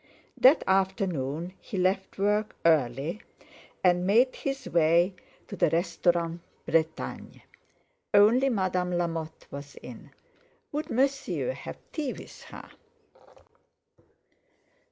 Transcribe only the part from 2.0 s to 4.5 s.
work early and made